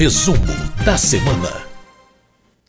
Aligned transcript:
Resumo 0.00 0.38
da 0.82 0.96
semana. 0.96 1.50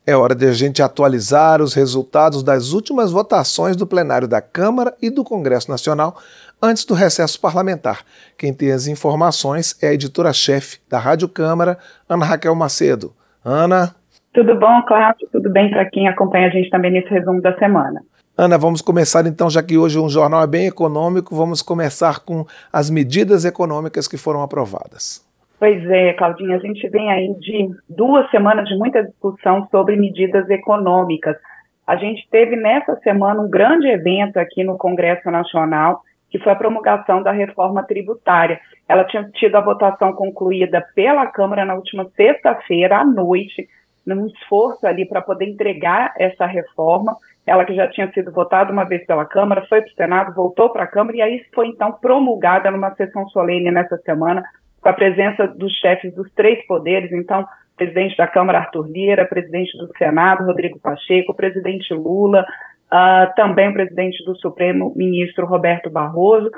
É 0.05 0.13
hora 0.13 0.35
de 0.35 0.45
a 0.45 0.51
gente 0.51 0.81
atualizar 0.81 1.61
os 1.61 1.73
resultados 1.73 2.43
das 2.43 2.73
últimas 2.73 3.09
votações 3.09 3.77
do 3.77 3.88
plenário 3.88 4.27
da 4.27 4.42
Câmara 4.42 4.93
e 5.01 5.09
do 5.09 5.24
Congresso 5.24 5.72
Nacional 5.72 6.17
antes 6.62 6.83
do 6.83 6.94
recesso 6.94 7.40
parlamentar. 7.40 8.00
Quem 8.38 8.54
tem 8.54 8.73
as 8.73 8.86
informações 8.86 9.82
é 9.82 9.88
a 9.88 9.94
editora-chefe 9.94 10.80
da 10.89 11.00
Rádio 11.00 11.30
Câmara, 11.30 11.78
Ana 12.09 12.25
Raquel 12.25 12.54
Macedo. 12.54 13.13
Ana. 13.45 13.95
Tudo 14.34 14.54
bom, 14.59 14.82
Cláudio? 14.86 15.25
Tudo 15.32 15.50
bem 15.50 15.70
para 15.70 15.89
quem 15.89 16.09
acompanha 16.09 16.48
a 16.48 16.50
gente 16.50 16.70
também 16.70 16.91
nesse 16.91 17.07
resumo 17.07 17.41
da 17.41 17.57
semana. 17.57 18.02
Ana, 18.38 18.57
vamos 18.57 18.82
começar 18.82 19.25
então, 19.25 19.50
já 19.50 19.63
que 19.63 19.77
hoje 19.77 19.98
um 19.98 20.09
jornal 20.09 20.43
é 20.43 20.48
bem 20.48 20.68
econômico, 20.68 21.34
vamos 21.34 21.61
começar 21.61 22.20
com 22.20 22.45
as 22.73 22.89
medidas 22.89 23.45
econômicas 23.45 24.05
que 24.05 24.18
foram 24.18 24.41
aprovadas. 24.41 25.30
Pois 25.62 25.88
é, 25.91 26.14
Claudinha, 26.14 26.55
a 26.55 26.59
gente 26.59 26.89
vem 26.89 27.12
aí 27.12 27.36
de 27.36 27.70
duas 27.88 28.28
semanas 28.32 28.68
de 28.68 28.75
muita 28.75 29.04
discussão 29.04 29.68
sobre 29.69 29.96
medidas 29.96 30.50
econômicas. 30.50 31.38
A 31.86 31.96
gente 31.97 32.28
teve 32.32 32.56
nessa 32.56 32.96
semana 33.02 33.40
um 33.40 33.48
grande 33.48 33.88
evento 33.88 34.38
aqui 34.38 34.64
no 34.64 34.76
Congresso 34.76 35.30
Nacional, 35.30 36.02
que 36.32 36.40
foi 36.40 36.52
a 36.52 36.55
promulgação 36.55 37.22
da 37.22 37.32
reforma 37.32 37.84
tributária. 37.84 38.60
Ela 38.90 39.04
tinha 39.04 39.30
tido 39.36 39.55
a 39.55 39.62
votação 39.62 40.14
concluída 40.14 40.84
pela 40.96 41.28
Câmara 41.28 41.64
na 41.64 41.76
última 41.76 42.10
sexta-feira 42.16 42.98
à 42.98 43.05
noite, 43.05 43.68
num 44.04 44.26
esforço 44.26 44.88
ali 44.88 45.08
para 45.08 45.22
poder 45.22 45.46
entregar 45.46 46.12
essa 46.18 46.48
reforma. 46.48 47.16
Ela 47.46 47.66
que 47.66 47.76
já 47.76 47.88
tinha 47.88 48.12
sido 48.14 48.32
votada 48.32 48.74
uma 48.74 48.84
vez 48.84 49.05
pela 49.05 49.26
Câmara, 49.26 49.64
foi 49.70 49.84
para 49.84 49.91
o 49.91 49.96
Senado, 49.96 50.34
voltou 50.34 50.72
para 50.72 50.86
a 50.86 50.88
Câmara 50.88 51.18
e 51.18 51.22
aí 51.22 51.46
foi 51.54 51.68
então 51.68 51.91
promulgada 51.91 52.72
numa 52.72 52.96
sessão 52.96 53.30
solene 53.30 53.70
nessa 53.70 53.98
semana, 53.98 54.44
com 54.81 54.90
a 54.90 54.94
presença 54.94 55.48
dos 55.48 55.71
chefes 55.73 56.13
dos 56.16 56.30
três 56.34 56.66
poderes, 56.66 57.12
então, 57.12 57.45
presidente 57.77 58.17
da 58.17 58.27
Câmara, 58.27 58.59
Arthur 58.59 58.88
Lira, 58.88 59.26
presidente 59.26 59.77
do 59.77 59.88
Senado, 59.98 60.45
Rodrigo 60.45 60.80
Pacheco, 60.80 61.35
presidente 61.35 61.93
Lula, 61.93 62.46
uh, 62.91 63.34
também 63.35 63.70
o 63.70 63.73
presidente 63.73 64.23
do 64.25 64.35
Supremo, 64.35 64.93
ministro 64.95 65.45
Roberto 65.45 65.89
Barroso. 65.89 66.49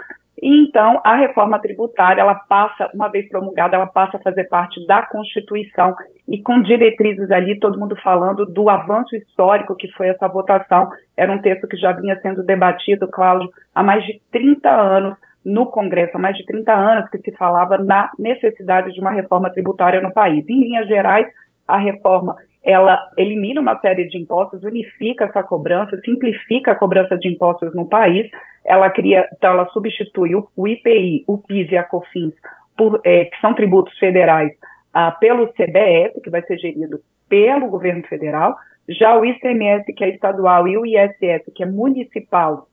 E, 0.42 0.64
então, 0.64 1.00
a 1.04 1.16
reforma 1.16 1.60
tributária, 1.60 2.22
ela 2.22 2.36
passa, 2.36 2.90
uma 2.94 3.08
vez 3.10 3.30
promulgada, 3.30 3.76
ela 3.76 3.86
passa 3.86 4.18
a 4.18 4.22
fazer 4.22 4.46
parte 4.46 4.86
da 4.88 5.04
Constituição 5.04 5.96
e 6.28 6.42
com 6.42 6.62
diretrizes 6.62 7.30
ali, 7.30 7.60
todo 7.60 7.80
mundo 7.80 7.96
falando 8.02 8.46
do 8.46 8.70
avanço 8.70 9.16
histórico 9.16 9.76
que 9.76 9.90
foi 9.92 10.08
essa 10.08 10.28
votação. 10.28 10.90
Era 11.16 11.32
um 11.32 11.42
texto 11.42 11.68
que 11.68 11.78
já 11.78 11.92
vinha 11.92 12.20
sendo 12.22 12.44
debatido, 12.44 13.08
Cláudio, 13.08 13.50
há 13.76 13.84
mais 13.84 14.04
de 14.06 14.20
30 14.32 14.70
anos 14.70 15.18
no 15.46 15.66
Congresso, 15.68 16.16
há 16.16 16.20
mais 16.20 16.38
de 16.38 16.46
30 16.46 16.74
anos 16.74 17.10
que 17.10 17.18
se 17.20 17.32
falava 17.38 17.78
na 17.78 18.12
necessidade 18.18 18.94
de 18.94 19.00
uma 19.00 19.12
reforma 19.12 19.50
tributária 19.50 20.02
no 20.02 20.14
país. 20.14 20.48
Em 20.48 20.62
linhas 20.62 20.88
gerais, 20.88 21.28
a 21.68 21.78
reforma 21.78 22.36
ela 22.64 22.98
elimina 23.18 23.60
uma 23.60 23.78
série 23.80 24.08
de 24.08 24.18
impostos, 24.18 24.64
unifica 24.64 25.26
essa 25.26 25.44
cobrança, 25.44 26.00
simplifica 26.04 26.72
a 26.72 26.76
cobrança 26.76 27.18
de 27.18 27.28
impostos 27.28 27.76
no 27.76 27.86
país. 27.88 28.30
Ela 28.64 28.90
cria, 28.90 29.28
então 29.34 29.52
ela 29.52 29.68
substitui 29.70 30.34
o, 30.34 30.68
IPI, 30.68 31.26
o 31.28 31.38
PIS 31.38 31.72
e 31.72 31.78
a 31.78 31.84
COFINS, 31.84 32.34
por, 32.78 33.02
é, 33.04 33.26
que 33.26 33.40
são 33.42 33.54
tributos 33.54 33.98
federais, 33.98 34.54
ah, 34.94 35.12
pelo 35.12 35.48
CBS, 35.48 36.14
que 36.24 36.30
vai 36.30 36.42
ser 36.44 36.58
gerido 36.58 37.02
pelo 37.28 37.68
governo 37.68 38.04
federal. 38.04 38.56
Já 38.88 39.18
o 39.18 39.26
ICMS, 39.26 39.92
que 39.94 40.04
é 40.04 40.10
estadual, 40.10 40.66
e 40.68 40.78
o 40.78 40.86
ISS, 40.86 41.52
que 41.54 41.64
é 41.64 41.66
municipal, 41.66 42.68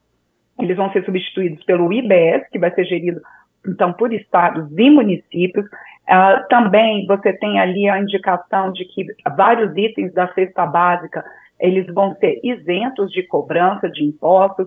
eles 0.65 0.77
vão 0.77 0.93
ser 0.93 1.05
substituídos 1.05 1.65
pelo 1.65 1.93
IBS, 1.93 2.49
que 2.51 2.59
vai 2.59 2.71
ser 2.73 2.85
gerido, 2.85 3.21
então, 3.67 3.93
por 3.93 4.13
estados 4.13 4.71
e 4.77 4.91
municípios. 4.91 5.67
Uh, 5.67 6.49
também 6.49 7.07
você 7.07 7.33
tem 7.33 7.61
ali 7.61 7.89
a 7.89 8.01
indicação 8.01 8.73
de 8.73 8.85
que 8.85 9.07
vários 9.37 9.77
itens 9.77 10.13
da 10.13 10.33
cesta 10.33 10.67
básica, 10.67 11.25
eles 11.59 11.87
vão 11.93 12.15
ser 12.17 12.41
isentos 12.43 13.13
de 13.13 13.23
cobrança 13.23 13.89
de 13.89 14.05
impostos, 14.05 14.67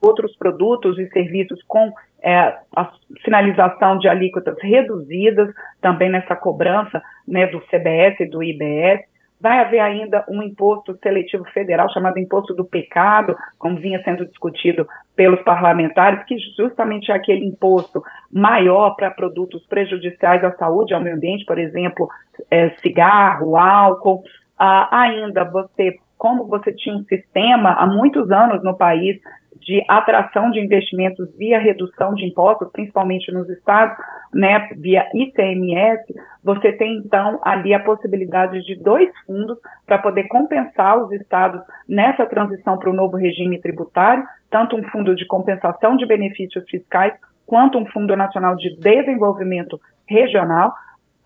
outros 0.00 0.36
produtos 0.36 0.98
e 0.98 1.08
serviços 1.08 1.60
com 1.66 1.92
é, 2.22 2.56
a 2.74 2.92
finalização 3.24 3.98
de 3.98 4.08
alíquotas 4.08 4.56
reduzidas, 4.60 5.52
também 5.80 6.08
nessa 6.08 6.34
cobrança 6.34 7.02
né, 7.26 7.46
do 7.46 7.60
CBS 7.62 8.20
e 8.20 8.26
do 8.26 8.42
IBS. 8.42 9.04
Vai 9.40 9.60
haver 9.60 9.78
ainda 9.78 10.24
um 10.28 10.42
imposto 10.42 10.98
seletivo 11.00 11.44
federal 11.52 11.88
chamado 11.90 12.18
imposto 12.18 12.52
do 12.54 12.64
pecado, 12.64 13.36
como 13.56 13.76
vinha 13.76 14.02
sendo 14.02 14.26
discutido 14.26 14.86
pelos 15.14 15.40
parlamentares, 15.42 16.24
que 16.24 16.36
justamente 16.56 17.12
é 17.12 17.14
aquele 17.14 17.44
imposto 17.44 18.02
maior 18.32 18.96
para 18.96 19.10
produtos 19.10 19.64
prejudiciais 19.66 20.42
à 20.42 20.50
saúde 20.56 20.92
ao 20.92 21.00
meio 21.00 21.16
ambiente, 21.16 21.44
por 21.44 21.58
exemplo, 21.58 22.08
é, 22.50 22.70
cigarro, 22.80 23.56
álcool. 23.56 24.22
Ah, 24.58 24.88
ainda 25.02 25.44
você, 25.44 25.96
como 26.16 26.46
você 26.46 26.72
tinha 26.72 26.96
um 26.96 27.04
sistema 27.04 27.74
há 27.74 27.86
muitos 27.86 28.30
anos 28.32 28.62
no 28.64 28.76
país 28.76 29.20
de 29.60 29.84
atração 29.88 30.50
de 30.50 30.60
investimentos 30.60 31.28
via 31.36 31.58
redução 31.58 32.14
de 32.14 32.24
impostos, 32.24 32.70
principalmente 32.72 33.32
nos 33.32 33.48
estados, 33.48 33.96
né, 34.32 34.68
via 34.76 35.06
ICMS, 35.14 36.14
você 36.42 36.72
tem 36.72 36.96
então 36.96 37.40
ali 37.42 37.74
a 37.74 37.80
possibilidade 37.80 38.62
de 38.64 38.76
dois 38.76 39.10
fundos 39.26 39.58
para 39.86 39.98
poder 39.98 40.28
compensar 40.28 40.98
os 40.98 41.10
estados 41.12 41.60
nessa 41.88 42.26
transição 42.26 42.78
para 42.78 42.90
o 42.90 42.94
novo 42.94 43.16
regime 43.16 43.60
tributário, 43.60 44.24
tanto 44.50 44.76
um 44.76 44.82
fundo 44.84 45.14
de 45.14 45.26
compensação 45.26 45.96
de 45.96 46.06
benefícios 46.06 46.64
fiscais 46.68 47.14
quanto 47.46 47.78
um 47.78 47.86
fundo 47.86 48.14
nacional 48.14 48.56
de 48.56 48.76
desenvolvimento 48.78 49.80
regional. 50.06 50.74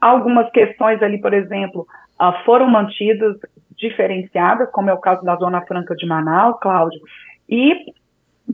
Algumas 0.01 0.51
questões 0.51 1.03
ali, 1.03 1.21
por 1.21 1.35
exemplo, 1.35 1.87
uh, 2.21 2.45
foram 2.45 2.69
mantidas 2.69 3.37
diferenciadas, 3.77 4.71
como 4.71 4.91
é 4.91 4.93
o 4.93 5.01
caso 5.01 5.25
da 5.25 5.37
Zona 5.37 5.61
Franca 5.63 5.95
de 5.97 6.07
Manaus, 6.07 6.59
Cláudio, 6.61 7.01
e 7.49 7.93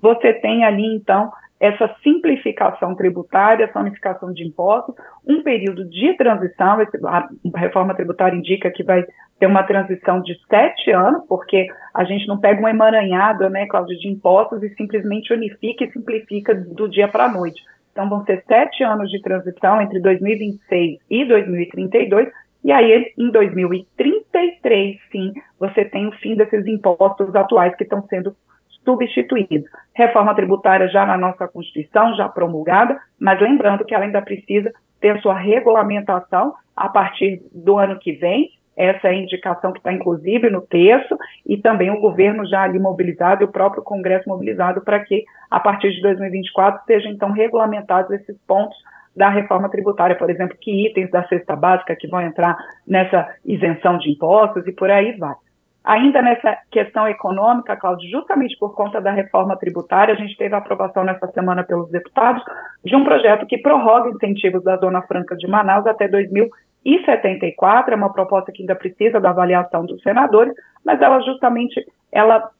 você 0.01 0.33
tem 0.35 0.65
ali, 0.65 0.87
então, 0.95 1.31
essa 1.61 1.93
simplificação 2.03 2.95
tributária, 2.95 3.65
essa 3.65 3.81
unificação 3.81 4.33
de 4.33 4.47
impostos, 4.47 4.95
um 5.27 5.43
período 5.43 5.85
de 5.85 6.15
transição, 6.17 6.79
a 7.05 7.29
reforma 7.59 7.95
tributária 7.95 8.37
indica 8.37 8.71
que 8.71 8.85
vai 8.85 9.05
ter 9.39 9.47
uma 9.47 9.65
transição 9.65 10.21
de 10.21 10.39
sete 10.49 10.91
anos, 10.91 11.25
porque 11.29 11.67
a 11.95 12.05
gente 12.05 12.29
não 12.29 12.39
pega 12.39 12.63
um 12.63 12.69
emaranhado, 12.69 13.49
né, 13.51 13.67
Cláudio, 13.67 13.99
de 13.99 14.09
impostos 14.09 14.63
e 14.63 14.75
simplesmente 14.75 15.33
unifica 15.33 15.85
e 15.85 15.91
simplifica 15.91 16.55
do 16.55 16.89
dia 16.89 17.09
para 17.09 17.25
a 17.25 17.33
noite. 17.33 17.61
Então, 17.93 18.09
vão 18.09 18.25
ser 18.25 18.45
sete 18.47 18.85
anos 18.85 19.11
de 19.11 19.21
transição 19.21 19.83
entre 19.83 20.01
2026 20.01 21.01
e 21.11 21.25
2032, 21.25 22.29
e 22.65 22.73
aí, 22.73 23.13
em 23.17 23.31
2033, 23.31 24.99
sim, 25.11 25.33
você 25.59 25.85
tem 25.85 26.07
o 26.07 26.13
fim 26.13 26.37
desses 26.37 26.67
impostos 26.67 27.35
atuais 27.35 27.75
que 27.77 27.85
estão 27.85 28.03
sendo 28.09 28.35
substituído. 28.85 29.67
Reforma 29.95 30.35
tributária 30.35 30.89
já 30.89 31.05
na 31.05 31.17
nossa 31.17 31.47
Constituição, 31.49 32.15
já 32.17 32.29
promulgada, 32.29 32.99
mas 33.19 33.41
lembrando 33.41 33.85
que 33.85 33.95
ela 33.95 34.05
ainda 34.05 34.23
precisa 34.23 34.73
ter 35.01 35.21
sua 35.21 35.35
regulamentação 35.35 36.55
a 36.77 36.89
partir 36.89 37.43
do 37.53 37.79
ano 37.79 37.99
que 37.99 38.13
vem. 38.13 38.51
Essa 38.77 39.09
é 39.09 39.11
a 39.11 39.15
indicação 39.15 39.73
que 39.73 39.79
está, 39.79 39.93
inclusive, 39.93 40.49
no 40.51 40.61
texto, 40.61 41.17
e 41.45 41.57
também 41.57 41.91
o 41.91 42.01
governo 42.01 42.47
já 42.47 42.63
ali 42.63 42.79
mobilizado 42.79 43.43
e 43.43 43.45
o 43.45 43.51
próprio 43.51 43.83
Congresso 43.83 44.29
mobilizado 44.29 44.81
para 44.83 45.01
que, 45.01 45.25
a 45.51 45.59
partir 45.59 45.91
de 45.91 46.01
2024, 46.01 46.85
sejam, 46.87 47.11
então, 47.11 47.33
regulamentados 47.33 48.13
esses 48.13 48.39
pontos 48.47 48.77
da 49.17 49.29
reforma 49.29 49.69
tributária, 49.69 50.15
por 50.15 50.31
exemplo, 50.31 50.57
que 50.61 50.87
itens 50.87 51.11
da 51.11 51.27
cesta 51.27 51.57
básica 51.57 51.97
que 51.97 52.07
vão 52.07 52.21
entrar 52.21 52.57
nessa 52.87 53.29
isenção 53.45 53.99
de 53.99 54.13
impostos 54.13 54.65
e 54.65 54.73
por 54.73 54.89
aí 54.89 55.17
vai. 55.19 55.35
Ainda 55.89 56.21
nessa 56.21 56.55
questão 56.71 57.09
econômica, 57.09 57.75
Cláudio, 57.75 58.11
justamente 58.11 58.55
por 58.59 58.75
conta 58.75 59.01
da 59.01 59.11
reforma 59.11 59.57
tributária, 59.57 60.13
a 60.13 60.19
gente 60.19 60.37
teve 60.37 60.55
a 60.55 60.59
aprovação 60.59 61.03
nessa 61.03 61.27
semana 61.29 61.65
pelos 61.65 61.91
deputados 61.91 62.45
de 62.85 62.95
um 62.95 63.05
projeto 63.05 63.47
que 63.47 63.57
prorroga 63.57 64.11
incentivos 64.11 64.63
da 64.63 64.77
Zona 64.77 65.01
Franca 65.01 65.35
de 65.35 65.49
Manaus 65.49 65.87
até 65.87 66.07
2074. 66.07 67.95
É 67.95 67.97
uma 67.97 68.13
proposta 68.13 68.53
que 68.53 68.61
ainda 68.61 68.75
precisa 68.75 69.19
da 69.19 69.31
avaliação 69.31 69.87
dos 69.87 70.03
senadores, 70.03 70.53
mas 70.85 71.01
ela 71.01 71.23
justamente 71.23 71.83
ela, 72.13 72.51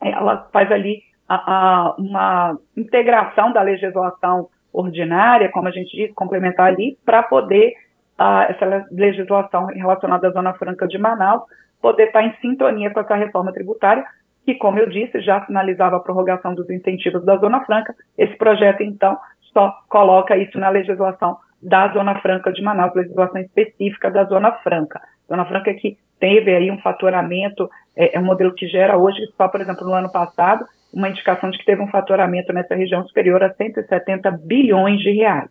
ela 0.00 0.48
faz 0.52 0.70
ali 0.70 1.02
a, 1.28 1.34
a, 1.34 1.94
uma 1.98 2.56
integração 2.76 3.52
da 3.52 3.60
legislação 3.60 4.50
ordinária, 4.72 5.50
como 5.50 5.66
a 5.66 5.72
gente 5.72 5.96
diz, 5.96 6.14
complementar 6.14 6.68
ali, 6.68 6.96
para 7.04 7.24
poder 7.24 7.74
a, 8.16 8.44
essa 8.44 8.86
legislação 8.92 9.66
relacionada 9.66 10.28
à 10.28 10.30
Zona 10.30 10.54
Franca 10.54 10.86
de 10.86 10.96
Manaus 10.96 11.42
poder 11.80 12.04
estar 12.04 12.22
em 12.22 12.34
sintonia 12.40 12.90
com 12.90 13.00
essa 13.00 13.14
reforma 13.14 13.52
tributária, 13.52 14.04
que, 14.44 14.54
como 14.54 14.78
eu 14.78 14.88
disse, 14.88 15.20
já 15.20 15.40
finalizava 15.42 15.96
a 15.96 16.00
prorrogação 16.00 16.54
dos 16.54 16.68
incentivos 16.70 17.24
da 17.24 17.36
Zona 17.36 17.64
Franca. 17.64 17.94
Esse 18.16 18.36
projeto, 18.36 18.82
então, 18.82 19.18
só 19.52 19.74
coloca 19.88 20.36
isso 20.36 20.58
na 20.58 20.68
legislação 20.70 21.36
da 21.62 21.88
Zona 21.88 22.18
Franca 22.20 22.52
de 22.52 22.62
Manaus, 22.62 22.94
legislação 22.94 23.40
específica 23.40 24.10
da 24.10 24.24
Zona 24.24 24.52
Franca. 24.62 25.00
Zona 25.28 25.44
Franca 25.44 25.74
que 25.74 25.98
teve 26.18 26.54
aí 26.54 26.70
um 26.70 26.80
faturamento, 26.80 27.68
é, 27.96 28.16
é 28.16 28.20
um 28.20 28.24
modelo 28.24 28.54
que 28.54 28.66
gera 28.66 28.96
hoje, 28.96 29.18
só, 29.36 29.48
por 29.48 29.60
exemplo, 29.60 29.86
no 29.86 29.92
ano 29.92 30.10
passado, 30.10 30.64
uma 30.92 31.08
indicação 31.08 31.50
de 31.50 31.58
que 31.58 31.64
teve 31.64 31.82
um 31.82 31.88
faturamento 31.88 32.52
nessa 32.52 32.74
região 32.74 33.06
superior 33.06 33.42
a 33.42 33.52
170 33.52 34.30
bilhões 34.30 35.00
de 35.00 35.10
reais. 35.10 35.50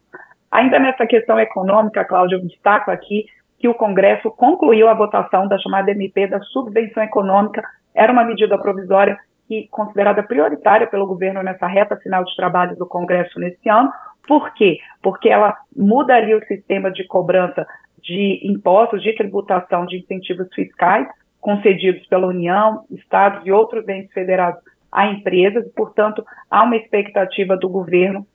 Ainda 0.52 0.80
nessa 0.80 1.06
questão 1.06 1.40
econômica, 1.40 2.06
Cláudio, 2.06 2.38
eu 2.38 2.48
destaco 2.48 2.90
aqui 2.90 3.26
que 3.60 3.68
o 3.68 3.74
Congresso 3.74 4.30
concluiu 4.32 4.88
a 4.88 4.94
votação 4.94 5.48
da 5.48 5.58
chamada 5.58 5.92
MP 5.92 6.28
da 6.28 6.40
subvenção 6.42 7.04
econômica. 7.04 7.64
Era 7.94 8.12
uma 8.12 8.24
medida 8.24 8.58
provisória 8.58 9.18
que 9.48 9.68
considerada 9.70 10.22
prioritária 10.24 10.88
pelo 10.88 11.08
governo 11.08 11.42
nessa 11.42 11.68
reta 11.68 11.96
final 11.98 12.24
de 12.24 12.36
trabalho 12.36 12.76
do 12.76 12.86
Congresso 12.86 13.40
nesse 13.40 13.70
ano. 13.70 13.92
Por 14.28 14.54
quê? 14.54 14.80
Porque 15.02 15.30
ela 15.30 15.56
muda 15.76 16.14
ali 16.14 16.36
o 16.36 16.46
sistema 16.46 16.92
de 16.92 17.06
cobrança 17.08 17.66
de 18.02 18.42
impostos, 18.44 19.02
de 19.02 19.16
tributação 19.16 19.86
de 19.86 19.98
incentivos 19.98 20.48
fiscais 20.54 21.08
concedidos 21.40 22.06
pela 22.08 22.28
União, 22.28 22.84
Estados 22.92 23.46
e 23.46 23.52
outros 23.52 23.88
entes 23.88 24.12
federados 24.12 24.60
a 24.92 25.08
empresas, 25.08 25.66
e, 25.66 25.70
portanto, 25.70 26.26
há 26.50 26.64
uma 26.64 26.76
expectativa 26.76 27.56
do 27.58 27.70
governo 27.70 28.26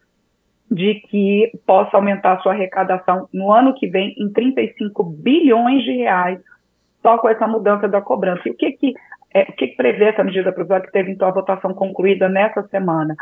de 0.73 0.95
que 0.95 1.53
possa 1.67 1.97
aumentar 1.97 2.41
sua 2.41 2.53
arrecadação 2.53 3.29
no 3.33 3.53
ano 3.53 3.75
que 3.75 3.87
vem 3.87 4.15
em 4.19 4.33
35 4.33 5.05
bilhões 5.05 5.85
de 5.85 5.93
reais 5.93 6.41
só 7.03 7.19
com 7.19 7.29
essa 7.29 7.47
mudança 7.47 7.87
da 7.87 8.01
cobrança. 8.01 8.43
E 8.47 8.53
o 8.53 8.57
que 8.57 8.73
que, 8.73 8.95
é, 9.35 9.43
o 9.43 9.53
que, 9.53 9.69
que 9.69 9.77
prevê 9.77 10.07
essa 10.07 10.25
medida 10.25 10.51
provisória 10.51 10.87
que 10.87 10.93
teve 10.93 11.11
então 11.11 11.29
a 11.29 11.33
votação 11.33 11.75
concluída 11.75 12.27
nessa 12.29 12.63
semana? 12.69 13.15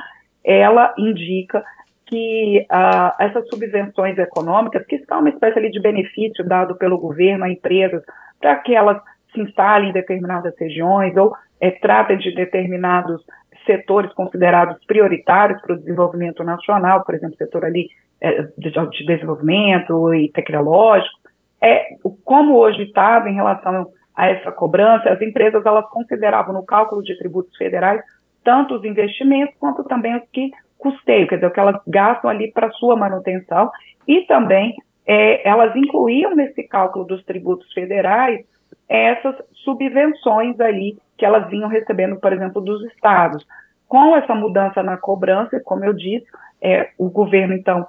Ela 0.45 0.95
indica 0.97 1.65
que 2.07 2.65
ah, 2.69 3.17
essas 3.19 3.49
subvenções 3.49 4.17
econômicas, 4.17 4.87
que 4.87 4.99
são 5.07 5.21
uma 5.21 5.31
espécie 5.31 5.59
ali 5.59 5.71
de 5.71 5.81
benefício 5.81 6.47
dado 6.47 6.77
pelo 6.77 6.99
governo 6.99 7.45
a 7.45 7.51
empresas 7.51 8.03
para 8.41 8.57
que 8.57 8.75
elas 8.75 9.01
se 9.33 9.41
instalem 9.41 9.91
em 9.91 9.93
determinadas 9.93 10.55
regiões 10.59 11.17
ou 11.17 11.35
é, 11.61 11.71
tratem 11.71 12.19
de 12.19 12.33
determinados 12.33 13.25
setores 13.71 14.13
considerados 14.15 14.77
prioritários 14.85 15.61
para 15.61 15.75
o 15.75 15.79
desenvolvimento 15.79 16.43
nacional, 16.43 17.05
por 17.05 17.15
exemplo, 17.15 17.37
setor 17.37 17.65
ali 17.65 17.89
é, 18.21 18.43
de, 18.59 18.71
de, 18.71 19.07
desenvolvimento 19.07 20.13
e 20.13 20.29
tecnológico, 20.31 21.21
é 21.63 21.95
como 22.25 22.57
hoje 22.57 22.83
estava 22.83 23.29
em 23.29 23.35
relação 23.35 23.87
a 24.17 24.29
essa 24.29 24.51
cobrança, 24.51 25.11
as 25.11 25.21
empresas 25.21 25.65
elas 25.65 25.89
consideravam 25.91 26.53
no 26.53 26.65
cálculo 26.65 27.03
de 27.03 27.17
tributos 27.19 27.57
federais 27.57 28.03
tanto 28.43 28.75
os 28.75 28.85
investimentos 28.85 29.55
quanto 29.59 29.85
também 29.85 30.17
os 30.17 30.23
que 30.33 30.51
custeiam, 30.79 31.27
quer 31.27 31.37
dizer, 31.37 31.47
o 31.47 31.51
que 31.51 31.61
elas 31.61 31.81
gastam 31.87 32.31
ali 32.31 32.51
para 32.51 32.71
sua 32.73 32.97
manutenção 32.97 33.71
e 34.09 34.23
também 34.23 34.75
é, 35.07 35.47
elas 35.47 35.77
incluíam 35.77 36.35
nesse 36.35 36.63
cálculo 36.65 37.05
dos 37.05 37.23
tributos 37.25 37.71
federais 37.73 38.45
essas 38.89 39.37
subvenções 39.63 40.59
ali 40.59 40.99
que 41.21 41.27
elas 41.27 41.47
vinham 41.51 41.69
recebendo, 41.69 42.17
por 42.17 42.33
exemplo, 42.33 42.63
dos 42.63 42.83
estados. 42.87 43.47
Com 43.87 44.17
essa 44.17 44.35
mudança 44.35 44.83
na 44.83 44.97
cobrança, 44.97 45.61
como 45.63 45.85
eu 45.85 45.93
disse, 45.93 46.25
é, 46.63 46.89
o 46.97 47.11
governo, 47.11 47.53
então, 47.53 47.87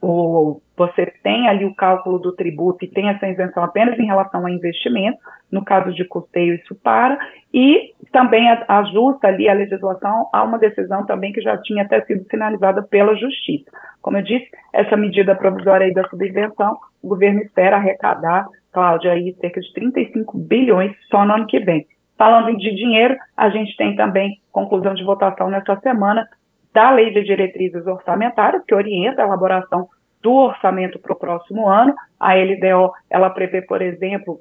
o, 0.00 0.58
você 0.74 1.12
tem 1.22 1.48
ali 1.48 1.66
o 1.66 1.74
cálculo 1.74 2.18
do 2.18 2.32
tributo 2.32 2.82
e 2.82 2.88
tem 2.88 3.10
essa 3.10 3.28
isenção 3.28 3.62
apenas 3.62 3.98
em 3.98 4.06
relação 4.06 4.46
a 4.46 4.50
investimento, 4.50 5.18
no 5.52 5.62
caso 5.62 5.92
de 5.92 6.02
custeio 6.06 6.54
isso 6.54 6.74
para, 6.76 7.18
e 7.52 7.92
também 8.10 8.48
ajusta 8.66 9.28
ali 9.28 9.50
a 9.50 9.54
legislação 9.54 10.30
a 10.32 10.42
uma 10.42 10.58
decisão 10.58 11.04
também 11.04 11.32
que 11.32 11.42
já 11.42 11.58
tinha 11.58 11.82
até 11.82 12.00
sido 12.06 12.24
finalizada 12.24 12.82
pela 12.82 13.14
Justiça. 13.16 13.70
Como 14.00 14.16
eu 14.16 14.22
disse, 14.22 14.48
essa 14.72 14.96
medida 14.96 15.34
provisória 15.34 15.86
aí 15.86 15.92
da 15.92 16.08
subvenção, 16.08 16.78
o 17.02 17.08
governo 17.08 17.42
espera 17.42 17.76
arrecadar, 17.76 18.46
Cláudia, 18.72 19.12
aí 19.12 19.34
cerca 19.40 19.60
de 19.60 19.72
35 19.74 20.38
bilhões 20.38 20.94
só 21.10 21.24
no 21.24 21.34
ano 21.34 21.46
que 21.46 21.60
vem. 21.60 21.86
Falando 22.16 22.56
de 22.56 22.74
dinheiro, 22.74 23.16
a 23.36 23.50
gente 23.50 23.76
tem 23.76 23.94
também 23.94 24.40
conclusão 24.50 24.94
de 24.94 25.04
votação 25.04 25.48
nessa 25.48 25.76
semana 25.80 26.26
da 26.72 26.90
Lei 26.90 27.12
de 27.12 27.22
Diretrizes 27.22 27.86
Orçamentárias, 27.86 28.62
que 28.66 28.74
orienta 28.74 29.22
a 29.22 29.26
elaboração 29.26 29.88
do 30.22 30.32
orçamento 30.32 30.98
para 30.98 31.12
o 31.12 31.18
próximo 31.18 31.68
ano. 31.68 31.94
A 32.18 32.34
LDO, 32.34 32.92
ela 33.10 33.30
prevê, 33.30 33.62
por 33.62 33.82
exemplo, 33.82 34.40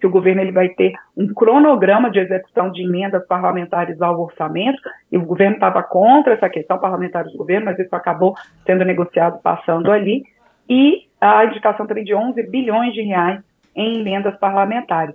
que 0.00 0.06
o 0.06 0.10
governo 0.10 0.40
ele 0.40 0.52
vai 0.52 0.68
ter 0.68 0.92
um 1.16 1.26
cronograma 1.32 2.10
de 2.10 2.20
execução 2.20 2.70
de 2.70 2.82
emendas 2.82 3.26
parlamentares 3.26 4.00
ao 4.00 4.20
orçamento, 4.20 4.80
e 5.10 5.18
o 5.18 5.24
governo 5.24 5.54
estava 5.54 5.82
contra 5.82 6.34
essa 6.34 6.48
questão, 6.48 6.78
parlamentares 6.78 7.32
do 7.32 7.38
governo, 7.38 7.66
mas 7.66 7.78
isso 7.78 7.94
acabou 7.94 8.34
sendo 8.64 8.84
negociado 8.84 9.40
passando 9.42 9.90
ali, 9.90 10.22
e 10.68 11.06
a 11.20 11.44
indicação 11.44 11.86
também 11.86 12.04
de 12.04 12.14
11 12.14 12.40
bilhões 12.48 12.92
de 12.92 13.02
reais 13.02 13.42
em 13.74 14.00
emendas 14.00 14.36
parlamentares. 14.38 15.14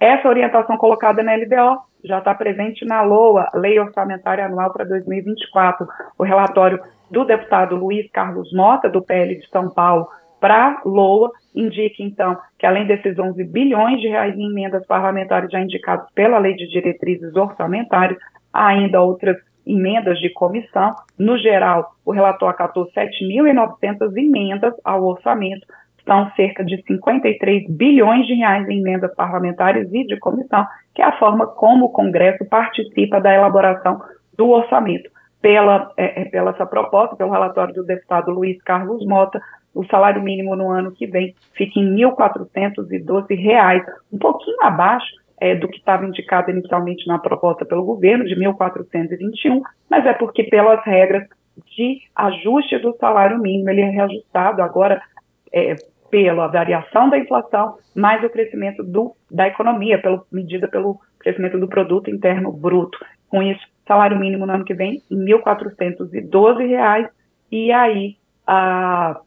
Essa 0.00 0.28
orientação 0.28 0.78
colocada 0.78 1.22
na 1.22 1.34
LDO 1.34 1.78
já 2.02 2.18
está 2.18 2.34
presente 2.34 2.86
na 2.86 3.02
LOA, 3.02 3.50
Lei 3.52 3.78
Orçamentária 3.78 4.46
Anual 4.46 4.72
para 4.72 4.86
2024. 4.86 5.86
O 6.18 6.24
relatório 6.24 6.80
do 7.10 7.22
deputado 7.22 7.76
Luiz 7.76 8.10
Carlos 8.10 8.50
Mota, 8.54 8.88
do 8.88 9.02
PL 9.02 9.36
de 9.36 9.46
São 9.50 9.68
Paulo, 9.68 10.08
para 10.40 10.80
LOA, 10.86 11.30
indica, 11.54 12.02
então, 12.02 12.38
que 12.58 12.64
além 12.64 12.86
desses 12.86 13.18
11 13.18 13.44
bilhões 13.44 14.00
de 14.00 14.08
reais 14.08 14.34
em 14.38 14.50
emendas 14.50 14.86
parlamentares 14.86 15.50
já 15.50 15.60
indicados 15.60 16.10
pela 16.14 16.38
Lei 16.38 16.54
de 16.54 16.66
Diretrizes 16.68 17.36
Orçamentárias, 17.36 18.18
há 18.50 18.68
ainda 18.68 19.02
outras 19.02 19.36
emendas 19.66 20.18
de 20.18 20.30
comissão. 20.30 20.94
No 21.18 21.36
geral, 21.36 21.92
o 22.06 22.12
relator 22.12 22.48
acatou 22.48 22.90
7.900 22.92 24.16
emendas 24.16 24.72
ao 24.82 25.04
orçamento, 25.04 25.66
são 26.10 26.28
cerca 26.34 26.64
de 26.64 26.82
53 26.88 27.70
bilhões 27.70 28.26
de 28.26 28.34
reais 28.34 28.68
em 28.68 28.80
emendas 28.80 29.14
parlamentares 29.14 29.88
e 29.92 30.04
de 30.04 30.18
comissão, 30.18 30.66
que 30.92 31.00
é 31.00 31.04
a 31.04 31.16
forma 31.20 31.46
como 31.46 31.84
o 31.84 31.90
Congresso 31.90 32.44
participa 32.46 33.20
da 33.20 33.32
elaboração 33.32 34.02
do 34.36 34.50
orçamento. 34.50 35.08
Pela, 35.40 35.92
é, 35.96 36.22
é 36.22 36.24
pela 36.24 36.50
essa 36.50 36.66
proposta, 36.66 37.14
pelo 37.14 37.30
relatório 37.30 37.72
do 37.72 37.84
deputado 37.84 38.32
Luiz 38.32 38.60
Carlos 38.62 39.06
Mota, 39.06 39.40
o 39.72 39.84
salário 39.86 40.20
mínimo 40.20 40.56
no 40.56 40.68
ano 40.68 40.90
que 40.90 41.06
vem 41.06 41.32
fica 41.54 41.78
em 41.78 41.94
R$ 41.94 42.10
1.412, 42.10 43.84
um 44.12 44.18
pouquinho 44.18 44.60
abaixo 44.62 45.14
é, 45.40 45.54
do 45.54 45.68
que 45.68 45.78
estava 45.78 46.04
indicado 46.04 46.50
inicialmente 46.50 47.06
na 47.06 47.20
proposta 47.20 47.64
pelo 47.64 47.84
governo, 47.84 48.24
de 48.24 48.34
1.421, 48.34 49.62
mas 49.88 50.04
é 50.04 50.12
porque 50.12 50.42
pelas 50.42 50.84
regras 50.84 51.28
de 51.76 52.00
ajuste 52.16 52.78
do 52.78 52.96
salário 52.96 53.38
mínimo, 53.38 53.70
ele 53.70 53.82
é 53.82 53.90
reajustado 53.90 54.60
agora 54.60 55.00
é, 55.52 55.76
pela 56.10 56.48
variação 56.48 57.08
da 57.08 57.18
inflação, 57.18 57.76
mais 57.94 58.22
o 58.24 58.30
crescimento 58.30 58.82
do, 58.82 59.14
da 59.30 59.46
economia, 59.46 60.00
pelo, 60.00 60.26
medida 60.30 60.68
pelo 60.68 60.98
crescimento 61.18 61.58
do 61.58 61.68
produto 61.68 62.10
interno 62.10 62.52
bruto. 62.52 62.98
Com 63.28 63.42
isso, 63.42 63.60
salário 63.86 64.18
mínimo 64.18 64.46
no 64.46 64.52
ano 64.52 64.64
que 64.64 64.74
vem 64.74 65.02
em 65.10 65.24
R$ 65.24 65.38
1.412, 65.38 67.10
e 67.52 67.72
aí 67.72 68.16
a, 68.46 69.20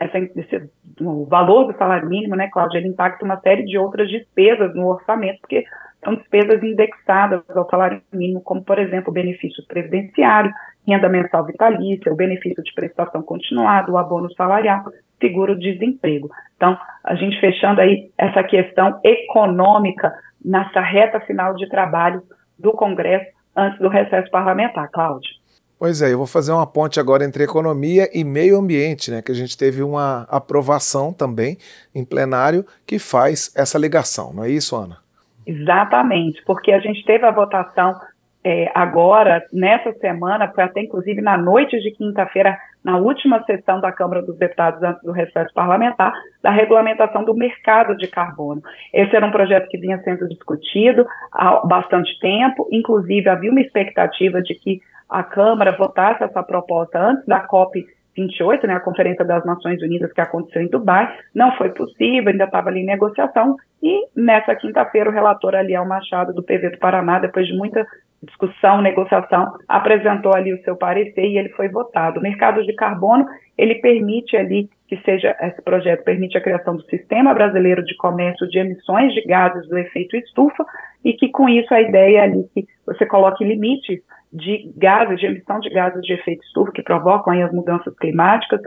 essa, 0.00 0.18
esse, 0.18 0.70
o 1.00 1.26
valor 1.26 1.70
do 1.70 1.78
salário 1.78 2.08
mínimo, 2.08 2.34
né, 2.36 2.48
Cláudia, 2.50 2.78
ele 2.78 2.88
impacta 2.88 3.24
uma 3.24 3.38
série 3.40 3.64
de 3.64 3.78
outras 3.78 4.08
despesas 4.08 4.74
no 4.74 4.86
orçamento, 4.86 5.40
porque 5.40 5.64
são 6.02 6.14
despesas 6.14 6.62
indexadas 6.62 7.42
ao 7.50 7.68
salário 7.68 8.00
mínimo, 8.12 8.40
como, 8.40 8.62
por 8.62 8.78
exemplo, 8.78 9.12
benefícios 9.12 9.66
previdenciários, 9.66 10.54
renda 10.86 11.08
mensal 11.08 11.44
vitalícia, 11.44 12.12
o 12.12 12.16
benefício 12.16 12.62
de 12.62 12.72
prestação 12.72 13.22
continuada, 13.22 13.90
o 13.92 13.98
abono 13.98 14.32
salarial, 14.32 14.84
seguro-desemprego. 15.20 16.30
Então, 16.56 16.76
a 17.04 17.14
gente 17.14 17.38
fechando 17.40 17.80
aí 17.80 18.10
essa 18.16 18.42
questão 18.42 19.00
econômica 19.04 20.12
nessa 20.44 20.80
reta 20.80 21.20
final 21.20 21.54
de 21.54 21.68
trabalho 21.68 22.22
do 22.58 22.72
Congresso 22.72 23.26
antes 23.56 23.78
do 23.78 23.88
recesso 23.88 24.30
parlamentar, 24.30 24.88
Cláudio. 24.90 25.30
Pois 25.78 26.02
é, 26.02 26.12
eu 26.12 26.18
vou 26.18 26.26
fazer 26.26 26.50
uma 26.50 26.66
ponte 26.66 26.98
agora 26.98 27.24
entre 27.24 27.44
economia 27.44 28.08
e 28.12 28.24
meio 28.24 28.58
ambiente, 28.58 29.12
né? 29.12 29.22
Que 29.22 29.30
a 29.30 29.34
gente 29.34 29.56
teve 29.56 29.80
uma 29.80 30.26
aprovação 30.28 31.12
também 31.12 31.56
em 31.94 32.04
plenário 32.04 32.64
que 32.84 32.98
faz 32.98 33.52
essa 33.56 33.78
ligação, 33.78 34.32
não 34.32 34.42
é 34.42 34.50
isso, 34.50 34.74
Ana? 34.74 34.98
Exatamente, 35.46 36.42
porque 36.44 36.72
a 36.72 36.80
gente 36.80 37.04
teve 37.04 37.24
a 37.24 37.30
votação 37.30 37.94
é, 38.42 38.70
agora, 38.74 39.44
nessa 39.52 39.92
semana, 40.00 40.50
foi 40.52 40.64
até 40.64 40.80
inclusive 40.80 41.20
na 41.20 41.38
noite 41.38 41.78
de 41.80 41.90
quinta-feira, 41.92 42.58
na 42.84 42.96
última 42.96 43.42
sessão 43.44 43.80
da 43.80 43.92
Câmara 43.92 44.22
dos 44.22 44.38
Deputados 44.38 44.82
antes 44.82 45.02
do 45.02 45.12
recesso 45.12 45.52
parlamentar, 45.52 46.12
da 46.42 46.50
regulamentação 46.50 47.24
do 47.24 47.34
mercado 47.34 47.96
de 47.96 48.06
carbono. 48.06 48.62
Esse 48.92 49.14
era 49.14 49.26
um 49.26 49.32
projeto 49.32 49.68
que 49.68 49.78
vinha 49.78 50.00
sendo 50.02 50.28
discutido 50.28 51.06
há 51.32 51.66
bastante 51.66 52.18
tempo, 52.20 52.68
inclusive 52.70 53.28
havia 53.28 53.50
uma 53.50 53.60
expectativa 53.60 54.40
de 54.40 54.54
que 54.54 54.80
a 55.08 55.22
Câmara 55.22 55.72
votasse 55.72 56.22
essa 56.22 56.42
proposta 56.42 56.98
antes 56.98 57.24
da 57.26 57.40
COP 57.40 57.86
28, 58.18 58.66
né, 58.66 58.74
a 58.74 58.80
Conferência 58.80 59.24
das 59.24 59.44
Nações 59.44 59.80
Unidas 59.80 60.12
que 60.12 60.20
aconteceu 60.20 60.60
em 60.60 60.68
Dubai, 60.68 61.16
não 61.32 61.56
foi 61.56 61.70
possível, 61.70 62.30
ainda 62.30 62.44
estava 62.44 62.68
ali 62.68 62.80
em 62.80 62.86
negociação, 62.86 63.56
e 63.80 64.06
nessa 64.16 64.56
quinta-feira 64.56 65.08
o 65.08 65.12
relator 65.12 65.54
Aliel 65.54 65.86
Machado, 65.86 66.32
do 66.32 66.42
PV 66.42 66.70
do 66.70 66.78
Paraná, 66.78 67.20
depois 67.20 67.46
de 67.46 67.56
muita 67.56 67.86
discussão, 68.22 68.82
negociação, 68.82 69.46
apresentou 69.68 70.34
ali 70.34 70.52
o 70.52 70.62
seu 70.62 70.76
parecer 70.76 71.24
e 71.24 71.38
ele 71.38 71.50
foi 71.50 71.68
votado. 71.68 72.18
O 72.18 72.22
mercado 72.22 72.64
de 72.64 72.74
carbono, 72.74 73.26
ele 73.56 73.76
permite 73.76 74.36
ali 74.36 74.68
que 74.88 74.96
seja, 75.02 75.36
esse 75.40 75.60
projeto 75.62 76.02
permite 76.02 76.36
a 76.36 76.40
criação 76.40 76.74
do 76.74 76.82
Sistema 76.84 77.34
Brasileiro 77.34 77.84
de 77.84 77.94
Comércio 77.96 78.48
de 78.48 78.58
Emissões 78.58 79.12
de 79.12 79.22
Gases 79.22 79.68
do 79.68 79.78
Efeito 79.78 80.16
Estufa 80.16 80.64
e 81.04 81.12
que 81.12 81.28
com 81.28 81.48
isso 81.48 81.72
a 81.72 81.80
ideia 81.80 82.18
é 82.18 82.22
ali 82.22 82.48
que 82.54 82.66
você 82.86 83.06
coloque 83.06 83.44
limites 83.44 84.00
de 84.32 84.72
gases, 84.76 85.20
de 85.20 85.26
emissão 85.26 85.60
de 85.60 85.70
gases 85.70 86.02
de 86.02 86.12
efeito 86.12 86.44
estufa 86.44 86.72
que 86.72 86.82
provocam 86.82 87.32
aí 87.32 87.42
as 87.42 87.52
mudanças 87.52 87.94
climáticas 87.96 88.60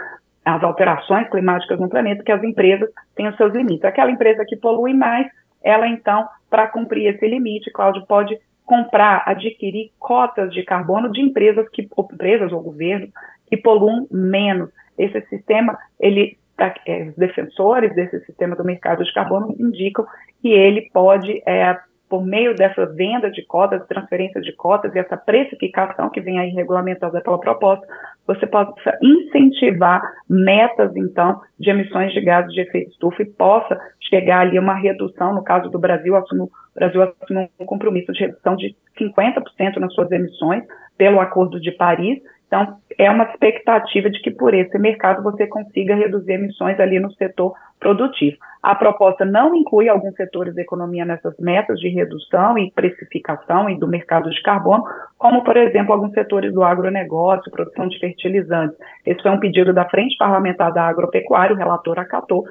as 0.44 0.64
alterações 0.64 1.30
climáticas 1.30 1.80
no 1.80 1.90
planeta, 1.90 2.24
que 2.24 2.32
as 2.32 2.44
empresas 2.44 2.90
têm 3.16 3.28
os 3.28 3.38
seus 3.38 3.54
limites. 3.54 3.86
Aquela 3.86 4.12
empresa 4.12 4.44
que 4.46 4.56
polui 4.56 4.94
mais, 4.94 5.28
ela 5.64 5.88
então, 5.88 6.28
para 6.50 6.68
cumprir 6.68 7.14
esse 7.14 7.28
limite, 7.28 7.72
Cláudio, 7.72 8.06
pode 8.08 8.38
comprar, 8.72 9.24
adquirir 9.26 9.92
cotas 10.00 10.54
de 10.54 10.64
carbono 10.64 11.12
de 11.12 11.20
empresas 11.20 11.68
que 11.68 11.90
empresas 12.14 12.54
ou 12.54 12.62
governos 12.62 13.10
que 13.48 13.58
poluam 13.58 14.08
menos. 14.10 14.70
Esse 14.98 15.20
sistema, 15.28 15.78
ele 16.00 16.38
é, 16.86 17.10
os 17.10 17.16
defensores 17.18 17.94
desse 17.94 18.24
sistema 18.26 18.56
do 18.56 18.64
mercado 18.64 19.04
de 19.04 19.14
carbono 19.14 19.54
indicam 19.60 20.06
que 20.42 20.54
ele 20.54 20.90
pode 20.94 21.44
é, 21.46 21.78
por 22.08 22.26
meio 22.26 22.56
dessa 22.56 22.86
venda 22.86 23.30
de 23.30 23.42
cotas, 23.46 23.86
transferência 23.88 24.40
de 24.40 24.54
cotas 24.54 24.96
e 24.96 25.00
essa 25.00 25.18
precificação 25.18 26.10
que 26.10 26.22
vem 26.22 26.40
aí 26.40 26.52
regulamentada 26.52 27.20
pela 27.20 27.40
proposta, 27.40 27.86
você 28.26 28.48
possa 28.48 28.98
incentivar 29.02 30.02
metas, 30.30 30.96
então, 30.96 31.42
de 31.60 31.70
emissões 31.70 32.14
de 32.14 32.22
gases 32.22 32.54
de 32.54 32.62
efeito 32.62 32.92
estufa 32.92 33.22
e 33.22 33.26
possa 33.26 33.78
chegar 34.00 34.42
ali 34.42 34.58
a 34.58 34.62
uma 34.62 34.76
redução, 34.76 35.34
no 35.34 35.44
caso 35.44 35.70
do 35.70 35.80
Brasil, 35.80 36.16
assumiu, 36.16 36.50
o 36.76 36.80
Brasil 36.80 37.02
assumiu 37.04 37.50
um 37.60 37.66
compromisso 37.66 38.12
de 38.14 38.20
redução 38.20 38.56
de 38.56 38.76
50% 39.00 39.78
nas 39.78 39.94
suas 39.94 40.12
emissões 40.12 40.64
pelo 40.98 41.20
Acordo 41.20 41.60
de 41.60 41.72
Paris, 41.72 42.22
então, 42.52 42.76
é 42.98 43.10
uma 43.10 43.24
expectativa 43.24 44.10
de 44.10 44.22
que 44.22 44.30
por 44.30 44.54
esse 44.54 44.78
mercado 44.78 45.24
você 45.24 45.48
consiga 45.48 45.96
reduzir 45.96 46.34
emissões 46.34 46.78
ali 46.82 47.00
no 47.00 47.10
setor 47.14 47.54
produtivo. 47.80 48.36
A 48.62 48.76
proposta 48.76 49.24
não 49.24 49.56
inclui 49.56 49.88
alguns 49.88 50.14
setores 50.16 50.54
da 50.54 50.62
economia 50.62 51.06
nessas 51.06 51.34
metas 51.40 51.80
de 51.80 51.88
redução 51.88 52.58
e 52.58 52.70
precificação 52.70 53.70
e 53.70 53.80
do 53.80 53.88
mercado 53.88 54.30
de 54.30 54.42
carbono, 54.44 54.84
como, 55.18 55.46
por 55.46 55.56
exemplo, 55.56 55.94
alguns 55.94 56.12
setores 56.12 56.54
do 56.54 56.62
agronegócio, 56.62 57.50
produção 57.50 57.88
de 57.88 57.98
fertilizantes. 57.98 58.78
Esse 59.06 59.22
foi 59.22 59.32
um 59.32 59.40
pedido 59.40 59.74
da 59.74 59.88
Frente 59.88 60.18
Parlamentar 60.18 60.74
da 60.74 60.84
Agropecuária, 60.84 61.56
o 61.56 61.58
relator 61.58 61.98
acatou, 62.00 62.44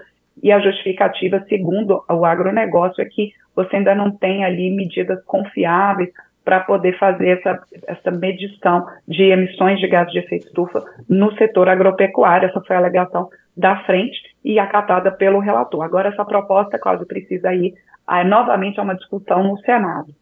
e 0.42 0.50
a 0.50 0.60
justificativa, 0.60 1.44
segundo 1.46 2.02
o 2.08 2.24
agronegócio, 2.24 3.02
é 3.02 3.04
que 3.04 3.34
você 3.54 3.76
ainda 3.76 3.94
não 3.94 4.10
tem 4.10 4.44
ali 4.44 4.70
medidas 4.70 5.22
confiáveis 5.24 6.10
para 6.44 6.60
poder 6.60 6.98
fazer 6.98 7.38
essa, 7.38 7.62
essa 7.86 8.10
medição 8.10 8.86
de 9.06 9.24
emissões 9.24 9.78
de 9.78 9.86
gases 9.86 10.12
de 10.12 10.18
efeito 10.18 10.46
estufa 10.46 10.82
no 11.08 11.34
setor 11.36 11.68
agropecuário. 11.68 12.48
Essa 12.48 12.60
foi 12.60 12.76
a 12.76 12.78
alegação 12.78 13.28
da 13.56 13.84
frente 13.84 14.18
e 14.44 14.58
acatada 14.58 15.10
pelo 15.12 15.38
relator. 15.38 15.82
Agora, 15.82 16.08
essa 16.08 16.24
proposta, 16.24 16.78
Cláudio, 16.78 17.06
precisa 17.06 17.54
ir 17.54 17.74
a, 18.06 18.24
novamente 18.24 18.80
a 18.80 18.82
uma 18.82 18.94
discussão 18.94 19.42
no 19.44 19.58
Senado. 19.60 20.14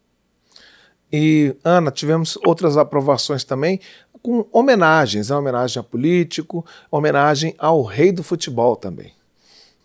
E, 1.10 1.56
Ana, 1.64 1.90
tivemos 1.90 2.36
outras 2.44 2.76
aprovações 2.76 3.44
também 3.44 3.80
com 4.22 4.44
homenagens, 4.52 5.30
a 5.30 5.38
homenagem 5.38 5.80
a 5.80 5.82
político, 5.82 6.66
homenagem 6.90 7.54
ao 7.58 7.82
rei 7.82 8.12
do 8.12 8.22
futebol 8.22 8.76
também. 8.76 9.12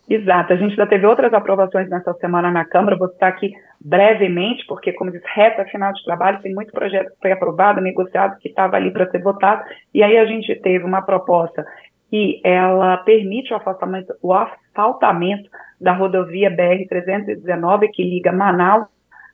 Exato, 0.10 0.52
a 0.52 0.56
gente 0.58 0.76
já 0.76 0.86
teve 0.86 1.06
outras 1.06 1.34
aprovações 1.34 1.90
nessa 1.90 2.14
semana 2.16 2.52
na 2.52 2.66
Câmara, 2.66 2.98
vou 2.98 3.08
citar 3.08 3.30
aqui 3.30 3.54
brevemente, 3.80 4.66
porque, 4.68 4.92
como 4.92 5.12
diz, 5.12 5.22
reta 5.34 5.64
final 5.66 5.94
de 5.94 6.04
trabalho, 6.04 6.42
tem 6.42 6.54
muito 6.54 6.74
projeto 6.74 7.12
que 7.12 7.22
foi 7.22 7.32
aprovado, 7.32 7.80
negociado, 7.80 8.38
que 8.40 8.50
estava 8.50 8.76
ali 8.76 8.92
para 8.92 9.10
ser 9.10 9.22
votado, 9.22 9.64
e 9.94 10.04
aí 10.04 10.18
a 10.18 10.26
gente 10.26 10.54
teve 10.58 10.84
uma 10.84 11.02
proposta 11.02 11.66
que 12.10 12.42
ela 12.44 12.98
permite 12.98 13.54
o 13.54 13.56
afastamento, 13.56 14.14
o 14.22 14.34
asfaltamento 14.34 15.50
da 15.80 15.94
rodovia 15.94 16.52
BR-319, 16.52 17.90
que 17.92 18.04
liga 18.04 18.32
Manaus 18.32 18.88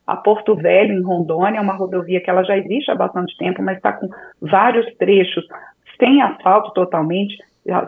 a 0.06 0.16
Porto 0.16 0.56
Velho, 0.56 0.92
em 0.92 1.02
Rondônia, 1.02 1.60
uma 1.60 1.74
rodovia 1.74 2.20
que 2.20 2.30
ela 2.30 2.42
já 2.42 2.56
existe 2.56 2.90
há 2.90 2.94
bastante 2.94 3.36
tempo, 3.36 3.62
mas 3.62 3.76
está 3.76 3.92
com 3.92 4.08
vários 4.40 4.86
trechos 4.96 5.46
sem 5.98 6.22
asfalto 6.22 6.72
totalmente, 6.72 7.36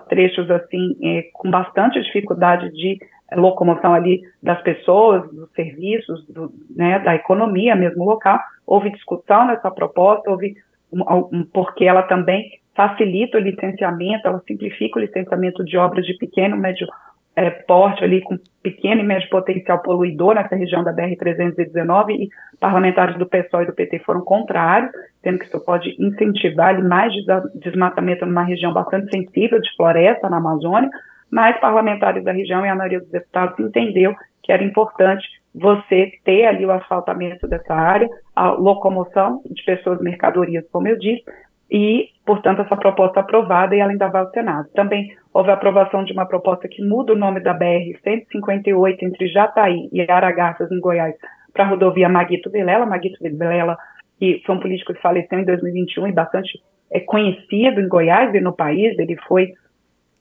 trechos 0.09 0.51
assim 0.51 0.97
é, 1.03 1.23
com 1.33 1.51
bastante 1.51 2.01
dificuldade 2.03 2.71
de 2.73 2.99
locomoção 3.35 3.95
ali 3.95 4.23
das 4.43 4.61
pessoas, 4.63 5.31
dos 5.33 5.51
serviços, 5.53 6.27
do, 6.29 6.53
né, 6.75 6.99
da 6.99 7.15
economia 7.15 7.75
mesmo 7.75 8.05
local. 8.05 8.39
Houve 8.67 8.91
discussão 8.91 9.47
nessa 9.47 9.71
proposta, 9.71 10.31
houve 10.31 10.57
um, 10.93 11.03
um, 11.33 11.45
porque 11.53 11.85
ela 11.85 12.03
também 12.03 12.51
facilita 12.75 13.39
o 13.39 13.41
licenciamento, 13.41 14.27
ela 14.27 14.43
simplifica 14.47 14.99
o 14.99 15.03
licenciamento 15.03 15.65
de 15.65 15.77
obras 15.77 16.07
de 16.07 16.15
pequeno, 16.15 16.57
médio 16.57 16.87
é, 17.35 17.51
porte 17.51 18.05
ali 18.05 18.21
com 18.21 18.39
pequeno 18.63 19.01
e 19.01 19.05
médio 19.05 19.29
potencial 19.31 19.81
poluidor 19.81 20.35
nessa 20.35 20.55
região 20.55 20.85
da 20.85 20.93
BR-319 20.93 22.11
e 22.11 22.29
parlamentares 22.61 23.17
do 23.19 23.27
PSOL 23.27 23.63
e 23.63 23.67
do 23.67 23.73
PT 23.73 24.01
foram 24.01 24.21
contrários, 24.21 24.93
tendo 25.23 25.39
que 25.39 25.47
isso 25.47 25.65
pode 25.65 25.95
incentivar 25.99 26.83
mais 26.83 27.13
desmatamento 27.55 28.27
numa 28.27 28.43
região 28.43 28.73
bastante 28.73 29.11
sensível 29.11 29.61
de 29.61 29.75
floresta 29.77 30.29
na 30.29 30.39
Amazônia, 30.39 30.91
mas 31.31 31.59
parlamentares 31.61 32.25
da 32.25 32.33
região 32.33 32.65
e 32.65 32.69
a 32.69 32.75
maioria 32.75 33.01
dos 33.01 33.11
deputados 33.11 33.59
entendeu 33.59 34.15
que 34.43 34.53
era 34.53 34.63
importante 34.63 35.27
você 35.55 36.13
ter 36.25 36.47
ali 36.47 36.67
o 36.67 36.73
asfaltamento 36.73 37.47
dessa 37.47 37.75
área, 37.75 38.09
a 38.35 38.51
locomoção 38.51 39.41
de 39.51 39.63
pessoas 39.65 40.01
e 40.01 40.05
mercadorias, 40.05 40.65
como 40.71 40.89
eu 40.89 40.99
disse, 40.99 41.25
e, 41.71 42.11
portanto, 42.27 42.61
essa 42.61 42.77
proposta 42.77 43.21
aprovada 43.21 43.75
e 43.75 43.81
ela 43.81 43.93
ainda 43.93 44.09
vai 44.09 44.21
ao 44.21 44.31
Senado. 44.31 44.69
Também 44.75 45.17
houve 45.33 45.51
a 45.51 45.55
aprovação 45.55 46.05
de 46.05 46.13
uma 46.13 46.27
proposta 46.27 46.69
que 46.69 46.85
muda 46.85 47.15
o 47.15 47.19
nome 47.19 47.41
da 47.41 47.59
BR-158 47.59 48.99
entre 49.01 49.29
Jataí 49.29 49.89
e 49.91 50.03
Aragarças, 50.03 50.71
em 50.71 50.79
Goiás, 50.79 51.15
para 51.51 51.65
a 51.65 51.69
rodovia 51.69 52.11
Maguito 52.11 52.51
Vilela. 52.51 52.85
Maguito 52.85 53.17
Vilela, 53.23 53.79
que 54.23 54.41
foi 54.47 54.55
um 54.55 54.61
político 54.61 54.95
que 54.95 55.01
faleceu 55.01 55.41
em 55.41 55.45
2021 55.45 56.07
e 56.07 56.13
bastante 56.13 56.63
é, 56.93 57.01
conhecido 57.01 57.81
em 57.81 57.89
Goiás 57.89 58.33
e 58.33 58.41
no 58.41 58.53
país, 58.53 58.97
ele 58.97 59.17
foi 59.27 59.53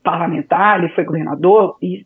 parlamentar, 0.04 0.80
ele 0.80 0.92
foi 0.94 1.04
governador 1.04 1.78
e 1.80 2.04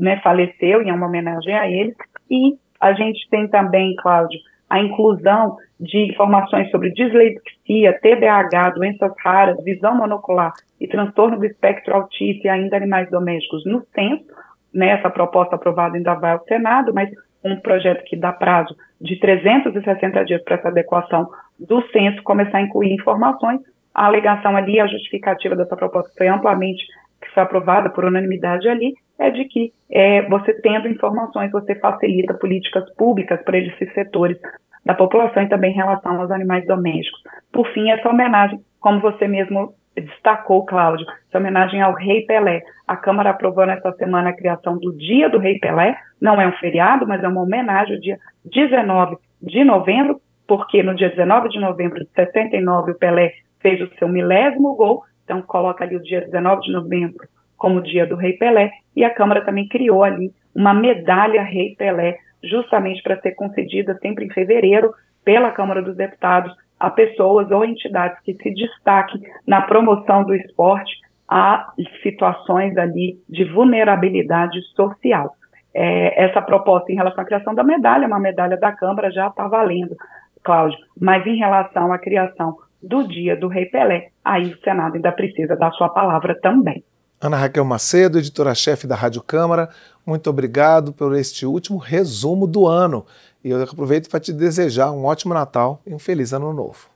né, 0.00 0.18
faleceu, 0.24 0.80
e 0.80 0.88
é 0.88 0.94
uma 0.94 1.06
homenagem 1.06 1.54
a 1.54 1.70
ele. 1.70 1.94
E 2.30 2.56
a 2.80 2.94
gente 2.94 3.28
tem 3.28 3.46
também, 3.46 3.94
Cláudio, 3.96 4.40
a 4.70 4.80
inclusão 4.80 5.58
de 5.78 6.10
informações 6.10 6.70
sobre 6.70 6.90
dislexia, 6.92 7.92
TDAH, 8.00 8.70
doenças 8.70 9.12
raras, 9.22 9.62
visão 9.62 9.94
monocular 9.94 10.54
e 10.80 10.88
transtorno 10.88 11.38
do 11.38 11.44
espectro 11.44 11.94
autista 11.94 12.46
e 12.46 12.48
ainda 12.48 12.78
animais 12.78 13.10
domésticos 13.10 13.66
no 13.66 13.84
censo. 13.94 14.24
Né, 14.72 14.88
essa 14.88 15.10
proposta 15.10 15.56
aprovada 15.56 15.94
ainda 15.94 16.14
vai 16.14 16.32
ao 16.32 16.44
Senado, 16.46 16.94
mas 16.94 17.10
um 17.44 17.60
projeto 17.60 18.02
que 18.04 18.16
dá 18.16 18.32
prazo 18.32 18.74
de 19.04 19.16
360 19.20 20.24
dias 20.24 20.42
para 20.42 20.56
essa 20.56 20.68
adequação 20.68 21.28
do 21.60 21.82
censo 21.88 22.22
começar 22.22 22.58
a 22.58 22.62
incluir 22.62 22.92
informações. 22.92 23.60
A 23.94 24.06
alegação 24.06 24.56
ali, 24.56 24.80
a 24.80 24.86
justificativa 24.86 25.54
dessa 25.54 25.76
proposta 25.76 26.10
foi 26.16 26.26
amplamente 26.26 26.82
que 27.20 27.30
foi 27.32 27.42
aprovada 27.42 27.90
por 27.90 28.04
unanimidade 28.04 28.66
ali, 28.68 28.94
é 29.18 29.30
de 29.30 29.44
que 29.44 29.72
é, 29.90 30.22
você 30.22 30.54
tendo 30.54 30.88
informações, 30.88 31.52
você 31.52 31.74
facilita 31.74 32.34
políticas 32.34 32.90
públicas 32.96 33.40
para 33.44 33.58
esses 33.58 33.92
setores 33.92 34.38
da 34.84 34.94
população 34.94 35.42
e 35.42 35.48
também 35.48 35.72
em 35.72 35.76
relação 35.76 36.20
aos 36.20 36.30
animais 36.30 36.66
domésticos. 36.66 37.22
Por 37.52 37.66
fim, 37.72 37.90
essa 37.90 38.08
homenagem, 38.08 38.58
como 38.80 39.00
você 39.00 39.28
mesmo 39.28 39.74
destacou, 40.00 40.64
Cláudio, 40.64 41.06
essa 41.28 41.38
homenagem 41.38 41.80
ao 41.80 41.94
Rei 41.94 42.22
Pelé. 42.26 42.62
A 42.86 42.96
Câmara 42.96 43.30
aprovou 43.30 43.66
nesta 43.66 43.92
semana 43.92 44.30
a 44.30 44.36
criação 44.36 44.78
do 44.78 44.92
Dia 44.96 45.28
do 45.28 45.38
Rei 45.38 45.58
Pelé, 45.58 45.96
não 46.20 46.40
é 46.40 46.46
um 46.46 46.52
feriado, 46.52 47.06
mas 47.06 47.22
é 47.22 47.28
uma 47.28 47.42
homenagem 47.42 47.94
ao 47.94 48.00
dia 48.00 48.18
19 48.44 49.16
de 49.42 49.64
novembro, 49.64 50.20
porque 50.46 50.82
no 50.82 50.94
dia 50.94 51.10
19 51.10 51.48
de 51.48 51.60
novembro 51.60 52.00
de 52.00 52.08
69 52.14 52.92
o 52.92 52.98
Pelé 52.98 53.32
fez 53.60 53.80
o 53.80 53.90
seu 53.98 54.08
milésimo 54.08 54.74
gol, 54.74 55.02
então 55.24 55.40
coloca 55.42 55.84
ali 55.84 55.96
o 55.96 56.02
dia 56.02 56.20
19 56.20 56.62
de 56.62 56.72
novembro 56.72 57.26
como 57.56 57.78
o 57.78 57.82
dia 57.82 58.06
do 58.06 58.16
Rei 58.16 58.34
Pelé, 58.34 58.70
e 58.94 59.04
a 59.04 59.10
Câmara 59.14 59.42
também 59.42 59.66
criou 59.66 60.04
ali 60.04 60.30
uma 60.54 60.74
medalha 60.74 61.42
Rei 61.42 61.74
Pelé, 61.76 62.18
justamente 62.42 63.02
para 63.02 63.18
ser 63.20 63.32
concedida 63.32 63.98
sempre 64.02 64.26
em 64.26 64.30
fevereiro 64.30 64.92
pela 65.24 65.50
Câmara 65.50 65.80
dos 65.80 65.96
Deputados 65.96 66.54
a 66.84 66.90
pessoas 66.90 67.50
ou 67.50 67.64
entidades 67.64 68.18
que 68.24 68.34
se 68.34 68.50
destaquem 68.52 69.22
na 69.46 69.62
promoção 69.62 70.24
do 70.24 70.34
esporte 70.34 70.92
a 71.28 71.72
situações 72.02 72.76
ali 72.76 73.18
de 73.28 73.44
vulnerabilidade 73.44 74.60
social. 74.76 75.34
É, 75.74 76.24
essa 76.24 76.40
proposta 76.40 76.92
em 76.92 76.94
relação 76.94 77.22
à 77.22 77.26
criação 77.26 77.54
da 77.54 77.64
medalha, 77.64 78.06
uma 78.06 78.20
medalha 78.20 78.56
da 78.56 78.72
Câmara 78.72 79.10
já 79.10 79.28
está 79.28 79.48
valendo, 79.48 79.96
Cláudio, 80.42 80.78
mas 81.00 81.26
em 81.26 81.36
relação 81.36 81.92
à 81.92 81.98
criação 81.98 82.56
do 82.82 83.08
dia 83.08 83.34
do 83.34 83.48
Rei 83.48 83.66
Pelé, 83.66 84.08
aí 84.22 84.52
o 84.52 84.58
Senado 84.58 84.94
ainda 84.94 85.10
precisa 85.10 85.56
dar 85.56 85.72
sua 85.72 85.88
palavra 85.88 86.38
também. 86.40 86.84
Ana 87.20 87.38
Raquel 87.38 87.64
Macedo, 87.64 88.18
editora-chefe 88.18 88.86
da 88.86 88.94
Rádio 88.94 89.22
Câmara, 89.22 89.70
muito 90.06 90.28
obrigado 90.28 90.92
por 90.92 91.16
este 91.16 91.46
último 91.46 91.78
resumo 91.78 92.46
do 92.46 92.66
ano. 92.66 93.06
E 93.44 93.50
eu 93.50 93.62
aproveito 93.62 94.08
para 94.08 94.18
te 94.18 94.32
desejar 94.32 94.90
um 94.90 95.04
ótimo 95.04 95.34
Natal 95.34 95.78
e 95.86 95.92
um 95.92 95.98
feliz 95.98 96.32
Ano 96.32 96.52
Novo. 96.54 96.88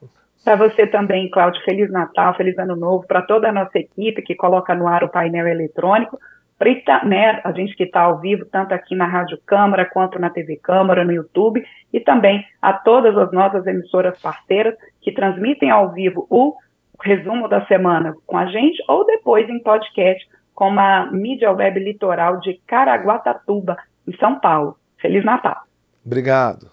Para 0.43 0.57
você 0.57 0.87
também, 0.87 1.29
Cláudio, 1.31 1.63
Feliz 1.63 1.91
Natal, 1.91 2.35
Feliz 2.35 2.57
Ano 2.59 2.75
Novo, 2.75 3.07
para 3.07 3.21
toda 3.21 3.51
a 3.51 3.53
nossa 3.53 3.79
equipe 3.79 4.23
que 4.23 4.35
coloca 4.35 4.75
no 4.75 4.89
ar 4.89 5.05
o 5.05 5.11
painel 5.11 5.47
eletrônico, 5.47 6.19
para 6.59 7.05
né, 7.05 7.41
a 7.45 7.53
gente 7.53 7.77
que 7.77 7.85
está 7.85 8.01
ao 8.01 8.19
vivo, 8.19 8.47
tanto 8.47 8.73
aqui 8.73 8.95
na 8.95 9.05
Rádio 9.05 9.39
Câmara 9.45 9.85
quanto 9.85 10.19
na 10.19 10.31
TV 10.31 10.57
Câmara, 10.57 11.05
no 11.05 11.13
YouTube, 11.13 11.63
e 11.93 12.01
também 12.01 12.43
a 12.63 12.73
todas 12.73 13.17
as 13.17 13.31
nossas 13.31 13.67
emissoras 13.67 14.19
parceiras 14.21 14.75
que 15.03 15.13
transmitem 15.13 15.71
ao 15.71 15.93
vivo 15.93 16.27
o 16.31 16.57
resumo 17.03 17.47
da 17.47 17.65
semana 17.67 18.15
com 18.27 18.39
a 18.39 18.47
gente 18.47 18.83
ou 18.89 19.05
depois 19.05 19.49
em 19.49 19.63
podcast 19.63 20.27
como 20.55 20.81
a 20.81 21.07
mídia 21.13 21.53
web 21.53 21.79
litoral 21.79 22.41
de 22.41 22.61
Caraguatatuba, 22.67 23.77
em 24.07 24.17
São 24.17 24.41
Paulo. 24.41 24.77
Feliz 25.01 25.25
Natal. 25.25 25.68
Obrigado. 26.09 26.73